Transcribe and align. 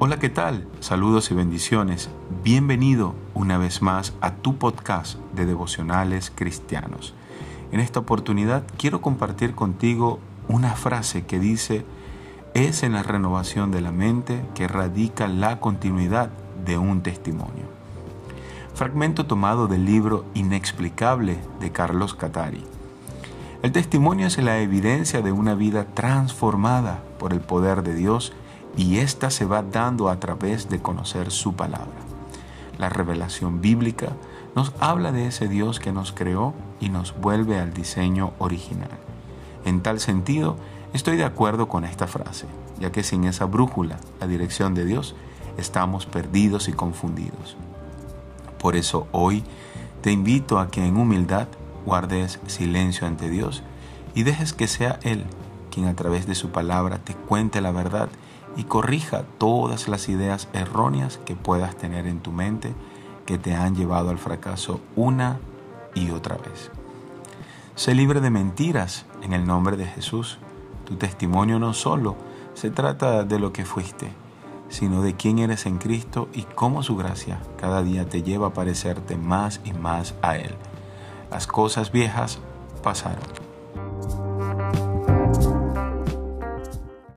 Hola, 0.00 0.20
¿qué 0.20 0.28
tal? 0.28 0.64
Saludos 0.78 1.32
y 1.32 1.34
bendiciones. 1.34 2.08
Bienvenido 2.44 3.16
una 3.34 3.58
vez 3.58 3.82
más 3.82 4.14
a 4.20 4.36
tu 4.36 4.56
podcast 4.56 5.18
de 5.34 5.44
devocionales 5.44 6.30
cristianos. 6.32 7.14
En 7.72 7.80
esta 7.80 7.98
oportunidad 7.98 8.62
quiero 8.76 9.00
compartir 9.00 9.56
contigo 9.56 10.20
una 10.46 10.76
frase 10.76 11.26
que 11.26 11.40
dice, 11.40 11.84
es 12.54 12.84
en 12.84 12.92
la 12.92 13.02
renovación 13.02 13.72
de 13.72 13.80
la 13.80 13.90
mente 13.90 14.40
que 14.54 14.68
radica 14.68 15.26
la 15.26 15.58
continuidad 15.58 16.30
de 16.64 16.78
un 16.78 17.02
testimonio. 17.02 17.64
Fragmento 18.74 19.26
tomado 19.26 19.66
del 19.66 19.84
libro 19.84 20.24
Inexplicable 20.32 21.38
de 21.58 21.72
Carlos 21.72 22.14
Catari. 22.14 22.64
El 23.64 23.72
testimonio 23.72 24.28
es 24.28 24.38
la 24.38 24.60
evidencia 24.60 25.22
de 25.22 25.32
una 25.32 25.56
vida 25.56 25.86
transformada 25.86 27.02
por 27.18 27.32
el 27.32 27.40
poder 27.40 27.82
de 27.82 27.96
Dios 27.96 28.32
ésta 28.76 29.30
se 29.30 29.44
va 29.44 29.62
dando 29.62 30.08
a 30.08 30.20
través 30.20 30.68
de 30.68 30.80
conocer 30.80 31.30
su 31.30 31.54
palabra. 31.54 32.00
La 32.78 32.88
revelación 32.88 33.60
bíblica 33.60 34.12
nos 34.54 34.72
habla 34.80 35.12
de 35.12 35.26
ese 35.26 35.48
Dios 35.48 35.80
que 35.80 35.92
nos 35.92 36.12
creó 36.12 36.54
y 36.80 36.88
nos 36.88 37.18
vuelve 37.18 37.58
al 37.58 37.72
diseño 37.72 38.32
original. 38.38 38.90
En 39.64 39.82
tal 39.82 40.00
sentido, 40.00 40.56
estoy 40.92 41.16
de 41.16 41.24
acuerdo 41.24 41.68
con 41.68 41.84
esta 41.84 42.06
frase, 42.06 42.46
ya 42.78 42.92
que 42.92 43.02
sin 43.02 43.24
esa 43.24 43.44
brújula, 43.46 43.98
la 44.20 44.26
dirección 44.26 44.74
de 44.74 44.84
Dios, 44.84 45.14
estamos 45.56 46.06
perdidos 46.06 46.68
y 46.68 46.72
confundidos. 46.72 47.56
Por 48.58 48.76
eso 48.76 49.06
hoy 49.12 49.44
te 50.02 50.12
invito 50.12 50.58
a 50.58 50.70
que 50.70 50.84
en 50.84 50.96
humildad 50.96 51.48
guardes 51.84 52.38
silencio 52.46 53.06
ante 53.06 53.28
Dios 53.28 53.62
y 54.14 54.22
dejes 54.22 54.52
que 54.52 54.68
sea 54.68 54.98
Él 55.02 55.24
quien 55.70 55.86
a 55.86 55.94
través 55.94 56.26
de 56.26 56.34
su 56.34 56.50
palabra 56.50 56.98
te 56.98 57.14
cuente 57.14 57.60
la 57.60 57.70
verdad 57.70 58.08
y 58.58 58.64
corrija 58.64 59.22
todas 59.38 59.86
las 59.88 60.08
ideas 60.08 60.48
erróneas 60.52 61.18
que 61.24 61.36
puedas 61.36 61.76
tener 61.76 62.08
en 62.08 62.18
tu 62.18 62.32
mente 62.32 62.74
que 63.24 63.38
te 63.38 63.54
han 63.54 63.76
llevado 63.76 64.10
al 64.10 64.18
fracaso 64.18 64.80
una 64.96 65.38
y 65.94 66.10
otra 66.10 66.36
vez. 66.36 66.72
Sé 67.76 67.94
libre 67.94 68.20
de 68.20 68.30
mentiras 68.30 69.06
en 69.22 69.32
el 69.32 69.46
nombre 69.46 69.76
de 69.76 69.86
Jesús. 69.86 70.38
Tu 70.86 70.96
testimonio 70.96 71.60
no 71.60 71.72
solo 71.72 72.16
se 72.54 72.70
trata 72.70 73.22
de 73.22 73.38
lo 73.38 73.52
que 73.52 73.64
fuiste, 73.64 74.10
sino 74.68 75.02
de 75.02 75.14
quién 75.14 75.38
eres 75.38 75.64
en 75.66 75.78
Cristo 75.78 76.28
y 76.34 76.42
cómo 76.42 76.82
su 76.82 76.96
gracia 76.96 77.38
cada 77.60 77.84
día 77.84 78.08
te 78.08 78.24
lleva 78.24 78.48
a 78.48 78.54
parecerte 78.54 79.16
más 79.16 79.60
y 79.64 79.72
más 79.72 80.16
a 80.20 80.36
Él. 80.36 80.56
Las 81.30 81.46
cosas 81.46 81.92
viejas 81.92 82.40
pasaron 82.82 83.47